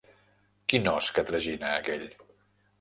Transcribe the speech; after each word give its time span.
Quin 0.73 0.89
os 0.95 1.11
que 1.19 1.27
tragina, 1.29 1.77
aquell! 1.77 2.11